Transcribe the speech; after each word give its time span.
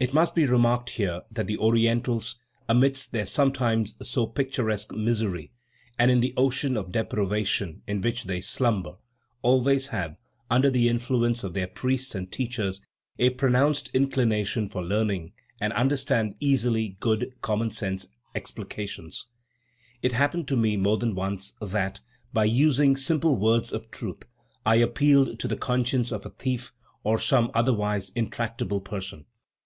It 0.00 0.12
must 0.12 0.34
be 0.34 0.44
remarked 0.44 0.90
here 0.90 1.22
that 1.30 1.46
the 1.46 1.56
Orientals, 1.58 2.34
amidst 2.68 3.12
their 3.12 3.26
sometimes 3.26 3.94
so 4.04 4.26
picturesque 4.26 4.90
misery, 4.92 5.52
and 5.96 6.10
in 6.10 6.18
the 6.18 6.34
ocean 6.36 6.76
of 6.76 6.90
depravation 6.90 7.80
in 7.86 8.00
which 8.00 8.24
they 8.24 8.40
slumber, 8.40 8.96
always 9.40 9.86
have, 9.86 10.16
under 10.50 10.68
the 10.68 10.88
influence 10.88 11.44
of 11.44 11.54
their 11.54 11.68
priests 11.68 12.12
and 12.16 12.32
teachers, 12.32 12.80
a 13.20 13.30
pronounced 13.30 13.88
inclination 13.94 14.68
for 14.68 14.82
learning 14.82 15.30
and 15.60 15.72
understand 15.74 16.34
easily 16.40 16.96
good 16.98 17.32
common 17.40 17.70
sense 17.70 18.08
explications. 18.34 19.28
It 20.02 20.12
happened 20.12 20.48
to 20.48 20.56
me 20.56 20.76
more 20.76 20.98
than 20.98 21.14
once 21.14 21.54
that, 21.60 22.00
by 22.32 22.46
using 22.46 22.96
simple 22.96 23.36
words 23.36 23.72
of 23.72 23.92
truth, 23.92 24.24
I 24.66 24.74
appealed 24.74 25.38
to 25.38 25.46
the 25.46 25.56
conscience 25.56 26.10
of 26.10 26.26
a 26.26 26.30
thief 26.30 26.72
or 27.04 27.16
some 27.20 27.52
otherwise 27.54 28.10
intractable 28.16 28.80
person. 28.80 29.26